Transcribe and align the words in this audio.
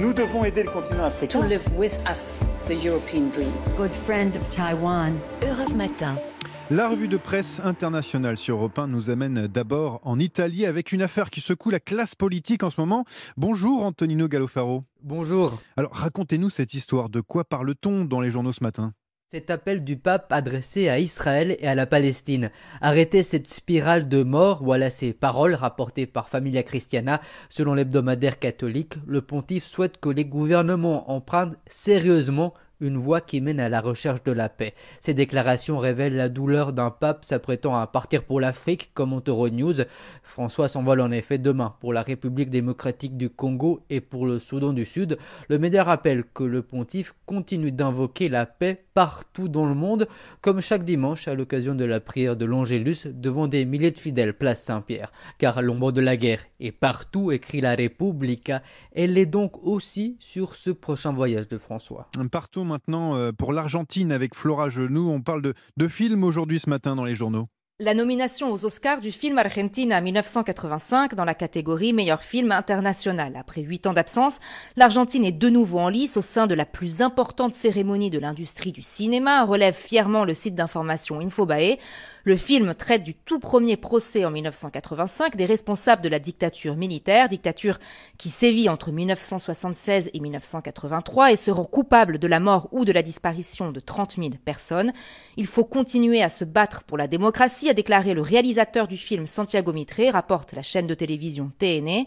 Nous 0.00 0.12
devons 0.12 0.44
aider 0.44 0.62
le 0.62 0.70
continent 0.70 1.04
africain. 1.04 1.40
To 1.40 1.46
live 1.46 1.62
with 1.76 1.98
us, 2.10 2.38
the 2.66 2.84
European 2.84 3.28
dream. 3.30 3.52
Good 3.76 3.92
friend 4.04 4.34
of 4.34 4.48
Taiwan. 4.50 5.18
Europe 5.42 5.74
Matin. 5.74 6.16
La 6.70 6.88
revue 6.88 7.08
de 7.08 7.18
presse 7.18 7.60
internationale 7.62 8.38
sur 8.38 8.56
Europe 8.56 8.78
1 8.78 8.86
nous 8.86 9.10
amène 9.10 9.46
d'abord 9.46 10.00
en 10.04 10.18
Italie 10.18 10.64
avec 10.64 10.92
une 10.92 11.02
affaire 11.02 11.28
qui 11.28 11.42
secoue 11.42 11.68
la 11.68 11.80
classe 11.80 12.14
politique 12.14 12.62
en 12.62 12.70
ce 12.70 12.80
moment. 12.80 13.04
Bonjour 13.36 13.84
Antonino 13.84 14.26
Gallofaro. 14.28 14.82
Bonjour. 15.02 15.60
Alors 15.76 15.92
racontez-nous 15.92 16.48
cette 16.48 16.72
histoire. 16.72 17.10
De 17.10 17.20
quoi 17.20 17.44
parle-t-on 17.44 18.06
dans 18.06 18.22
les 18.22 18.30
journaux 18.30 18.52
ce 18.52 18.64
matin? 18.64 18.94
Cet 19.34 19.50
appel 19.50 19.82
du 19.82 19.96
pape 19.96 20.32
adressé 20.32 20.88
à 20.88 21.00
Israël 21.00 21.56
et 21.58 21.66
à 21.66 21.74
la 21.74 21.86
Palestine. 21.86 22.52
Arrêtez 22.80 23.24
cette 23.24 23.48
spirale 23.48 24.08
de 24.08 24.22
mort, 24.22 24.62
voilà 24.62 24.90
ces 24.90 25.12
paroles 25.12 25.54
rapportées 25.54 26.06
par 26.06 26.28
Familia 26.28 26.62
Christiana. 26.62 27.20
Selon 27.48 27.74
l'hebdomadaire 27.74 28.38
catholique, 28.38 28.94
le 29.08 29.22
pontife 29.22 29.64
souhaite 29.64 29.98
que 29.98 30.08
les 30.08 30.24
gouvernements 30.24 31.10
empruntent 31.10 31.56
sérieusement 31.66 32.54
une 32.80 32.96
voie 32.96 33.20
qui 33.20 33.40
mène 33.40 33.58
à 33.58 33.68
la 33.68 33.80
recherche 33.80 34.22
de 34.22 34.30
la 34.30 34.48
paix. 34.48 34.72
Ces 35.00 35.14
déclarations 35.14 35.80
révèlent 35.80 36.14
la 36.14 36.28
douleur 36.28 36.72
d'un 36.72 36.90
pape 36.90 37.24
s'apprêtant 37.24 37.74
à 37.74 37.88
partir 37.88 38.22
pour 38.22 38.38
l'Afrique, 38.38 38.92
comme 38.94 39.20
News. 39.50 39.74
François 40.22 40.68
s'envole 40.68 41.00
en 41.00 41.10
effet 41.10 41.38
demain 41.38 41.74
pour 41.80 41.92
la 41.92 42.02
République 42.02 42.50
démocratique 42.50 43.16
du 43.16 43.30
Congo 43.30 43.80
et 43.90 44.00
pour 44.00 44.26
le 44.26 44.38
Soudan 44.38 44.72
du 44.72 44.84
Sud. 44.84 45.18
Le 45.48 45.58
média 45.58 45.82
rappelle 45.82 46.22
que 46.22 46.44
le 46.44 46.62
pontife 46.62 47.16
continue 47.26 47.72
d'invoquer 47.72 48.28
la 48.28 48.46
paix 48.46 48.83
partout 48.94 49.48
dans 49.48 49.66
le 49.66 49.74
monde, 49.74 50.08
comme 50.40 50.60
chaque 50.60 50.84
dimanche 50.84 51.28
à 51.28 51.34
l'occasion 51.34 51.74
de 51.74 51.84
la 51.84 52.00
prière 52.00 52.36
de 52.36 52.44
l'Angélus 52.44 53.06
devant 53.06 53.48
des 53.48 53.64
milliers 53.64 53.90
de 53.90 53.98
fidèles 53.98 54.34
place 54.34 54.62
Saint-Pierre. 54.62 55.12
Car 55.38 55.60
l'ombre 55.60 55.92
de 55.92 56.00
la 56.00 56.16
guerre 56.16 56.44
est 56.60 56.72
partout, 56.72 57.32
écrit 57.32 57.60
la 57.60 57.74
Repubblica. 57.74 58.62
Elle 58.92 59.18
est 59.18 59.26
donc 59.26 59.62
aussi 59.64 60.16
sur 60.20 60.54
ce 60.54 60.70
prochain 60.70 61.12
voyage 61.12 61.48
de 61.48 61.58
François. 61.58 62.08
Partout 62.30 62.64
maintenant 62.64 63.16
euh, 63.16 63.32
pour 63.32 63.52
l'Argentine 63.52 64.12
avec 64.12 64.34
Flora 64.34 64.68
Genoux. 64.68 65.10
On 65.10 65.20
parle 65.20 65.42
de, 65.42 65.54
de 65.76 65.88
films 65.88 66.24
aujourd'hui 66.24 66.60
ce 66.60 66.70
matin 66.70 66.94
dans 66.94 67.04
les 67.04 67.16
journaux. 67.16 67.48
La 67.80 67.92
nomination 67.92 68.52
aux 68.52 68.64
Oscars 68.66 69.00
du 69.00 69.10
film 69.10 69.36
Argentina 69.36 70.00
1985 70.00 71.16
dans 71.16 71.24
la 71.24 71.34
catégorie 71.34 71.92
meilleur 71.92 72.22
film 72.22 72.52
international. 72.52 73.34
Après 73.34 73.62
huit 73.62 73.88
ans 73.88 73.92
d'absence, 73.92 74.38
l'Argentine 74.76 75.24
est 75.24 75.32
de 75.32 75.48
nouveau 75.48 75.80
en 75.80 75.88
lice 75.88 76.16
au 76.16 76.20
sein 76.20 76.46
de 76.46 76.54
la 76.54 76.66
plus 76.66 77.02
importante 77.02 77.52
cérémonie 77.52 78.10
de 78.10 78.20
l'industrie 78.20 78.70
du 78.70 78.80
cinéma, 78.80 79.44
relève 79.44 79.74
fièrement 79.74 80.24
le 80.24 80.34
site 80.34 80.54
d'information 80.54 81.18
Infobae. 81.18 81.78
Le 82.26 82.36
film 82.36 82.74
traite 82.74 83.02
du 83.04 83.14
tout 83.14 83.38
premier 83.38 83.76
procès 83.76 84.24
en 84.24 84.30
1985 84.30 85.36
des 85.36 85.44
responsables 85.44 86.00
de 86.00 86.08
la 86.08 86.18
dictature 86.18 86.74
militaire, 86.74 87.28
dictature 87.28 87.78
qui 88.16 88.30
sévit 88.30 88.70
entre 88.70 88.92
1976 88.92 90.08
et 90.14 90.20
1983 90.20 91.32
et 91.32 91.36
se 91.36 91.50
rend 91.50 91.64
coupable 91.64 92.18
de 92.18 92.26
la 92.26 92.40
mort 92.40 92.68
ou 92.72 92.86
de 92.86 92.92
la 92.92 93.02
disparition 93.02 93.72
de 93.72 93.80
30 93.80 94.16
000 94.16 94.30
personnes. 94.42 94.94
Il 95.36 95.46
faut 95.46 95.64
continuer 95.64 96.22
à 96.22 96.30
se 96.30 96.46
battre 96.46 96.84
pour 96.84 96.96
la 96.96 97.08
démocratie, 97.08 97.68
a 97.68 97.74
déclaré 97.74 98.14
le 98.14 98.22
réalisateur 98.22 98.88
du 98.88 98.96
film 98.96 99.26
Santiago 99.26 99.74
Mitre, 99.74 100.10
rapporte 100.10 100.54
la 100.54 100.62
chaîne 100.62 100.86
de 100.86 100.94
télévision 100.94 101.52
TNE. 101.58 102.06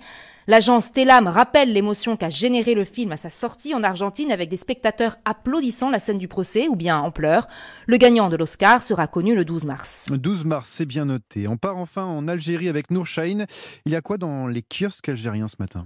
L'agence 0.49 0.93
Telam 0.93 1.27
rappelle 1.27 1.73
l'émotion 1.73 2.15
qu'a 2.15 2.29
généré 2.29 2.73
le 2.73 2.85
film 2.85 3.11
à 3.11 3.17
sa 3.17 3.29
sortie 3.29 3.75
en 3.75 3.83
Argentine 3.83 4.31
avec 4.31 4.47
des 4.47 4.55
spectateurs 4.55 5.17
applaudissant 5.25 5.89
la 5.89 5.99
scène 5.99 6.19
du 6.19 6.29
procès 6.29 6.69
ou 6.69 6.77
bien 6.77 6.99
en 6.99 7.11
pleurs. 7.11 7.49
Le 7.85 7.97
gagnant 7.97 8.29
de 8.29 8.37
l'Oscar 8.37 8.81
sera 8.81 9.07
connu 9.07 9.35
le 9.35 9.43
12 9.43 9.65
mars. 9.65 10.05
12 10.09 10.45
mars, 10.45 10.69
c'est 10.71 10.85
bien 10.85 11.03
noté. 11.03 11.49
On 11.49 11.57
part 11.57 11.75
enfin 11.75 12.05
en 12.05 12.29
Algérie 12.29 12.69
avec 12.69 12.91
Nour 12.91 13.05
Il 13.17 13.45
y 13.87 13.95
a 13.95 14.01
quoi 14.01 14.17
dans 14.17 14.47
les 14.47 14.61
kiosques 14.63 15.09
algériens 15.09 15.49
ce 15.49 15.57
matin? 15.59 15.85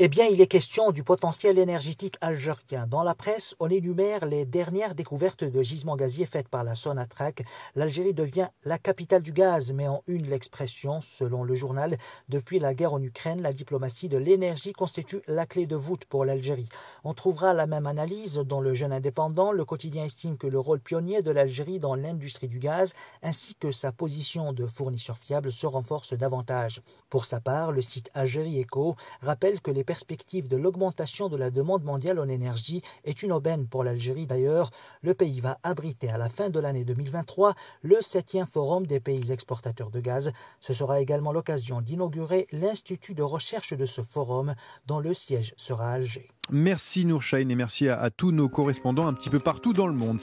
Eh 0.00 0.06
bien, 0.06 0.26
il 0.26 0.40
est 0.40 0.46
question 0.46 0.92
du 0.92 1.02
potentiel 1.02 1.58
énergétique 1.58 2.18
algérien. 2.20 2.86
Dans 2.86 3.02
la 3.02 3.16
presse, 3.16 3.56
on 3.58 3.68
énumère 3.68 4.26
les 4.26 4.44
dernières 4.44 4.94
découvertes 4.94 5.42
de 5.42 5.60
gisements 5.60 5.96
gaziers 5.96 6.24
faites 6.24 6.46
par 6.46 6.62
la 6.62 6.76
Sonatrach. 6.76 7.42
L'Algérie 7.74 8.14
devient 8.14 8.46
la 8.64 8.78
capitale 8.78 9.22
du 9.22 9.32
gaz, 9.32 9.72
mais 9.72 9.88
en 9.88 10.04
une 10.06 10.28
l'expression, 10.28 11.00
selon 11.00 11.42
le 11.42 11.56
journal, 11.56 11.96
depuis 12.28 12.60
la 12.60 12.74
guerre 12.74 12.92
en 12.92 13.02
Ukraine, 13.02 13.42
la 13.42 13.52
diplomatie 13.52 14.08
de 14.08 14.18
l'énergie 14.18 14.72
constitue 14.72 15.20
la 15.26 15.46
clé 15.46 15.66
de 15.66 15.74
voûte 15.74 16.04
pour 16.04 16.24
l'Algérie. 16.24 16.68
On 17.02 17.12
trouvera 17.12 17.52
la 17.52 17.66
même 17.66 17.88
analyse 17.88 18.36
dans 18.36 18.60
le 18.60 18.74
Jeune 18.74 18.92
Indépendant. 18.92 19.50
Le 19.50 19.64
quotidien 19.64 20.04
estime 20.04 20.38
que 20.38 20.46
le 20.46 20.60
rôle 20.60 20.78
pionnier 20.78 21.22
de 21.22 21.32
l'Algérie 21.32 21.80
dans 21.80 21.96
l'industrie 21.96 22.46
du 22.46 22.60
gaz, 22.60 22.94
ainsi 23.24 23.56
que 23.56 23.72
sa 23.72 23.90
position 23.90 24.52
de 24.52 24.68
fournisseur 24.68 25.18
fiable, 25.18 25.50
se 25.50 25.66
renforce 25.66 26.12
davantage. 26.12 26.82
Pour 27.10 27.24
sa 27.24 27.40
part, 27.40 27.72
le 27.72 27.82
site 27.82 28.10
Algérie 28.14 28.62
Eco 28.62 28.94
rappelle 29.22 29.60
que 29.60 29.72
les 29.72 29.87
perspective 29.88 30.48
de 30.48 30.58
l'augmentation 30.58 31.30
de 31.30 31.38
la 31.38 31.50
demande 31.50 31.82
mondiale 31.82 32.18
en 32.18 32.28
énergie 32.28 32.82
est 33.04 33.22
une 33.22 33.32
aubaine 33.32 33.66
pour 33.66 33.84
l'Algérie. 33.84 34.26
D'ailleurs, 34.26 34.70
le 35.00 35.14
pays 35.14 35.40
va 35.40 35.58
abriter 35.62 36.10
à 36.10 36.18
la 36.18 36.28
fin 36.28 36.50
de 36.50 36.60
l'année 36.60 36.84
2023 36.84 37.54
le 37.80 37.96
7e 37.96 38.46
forum 38.46 38.86
des 38.86 39.00
pays 39.00 39.32
exportateurs 39.32 39.90
de 39.90 40.00
gaz. 40.00 40.30
Ce 40.60 40.74
sera 40.74 41.00
également 41.00 41.32
l'occasion 41.32 41.80
d'inaugurer 41.80 42.48
l'institut 42.52 43.14
de 43.14 43.22
recherche 43.22 43.72
de 43.72 43.86
ce 43.86 44.02
forum 44.02 44.54
dont 44.84 45.00
le 45.00 45.14
siège 45.14 45.54
sera 45.56 45.92
à 45.92 45.92
Alger. 45.94 46.28
Merci 46.50 47.04
Nourchaïn 47.04 47.48
et 47.50 47.54
merci 47.54 47.88
à 47.88 48.10
tous 48.10 48.32
nos 48.32 48.48
correspondants 48.48 49.06
un 49.06 49.12
petit 49.14 49.30
peu 49.30 49.38
partout 49.38 49.72
dans 49.72 49.86
le 49.86 49.94
monde. 49.94 50.16